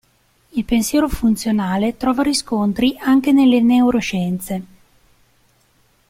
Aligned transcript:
Il 0.53 0.65
pensiero 0.65 1.07
funzionale 1.07 1.95
trova 1.95 2.23
riscontri 2.23 2.97
anche 2.99 3.31
nelle 3.31 3.61
"neuroscienze". 3.61 4.63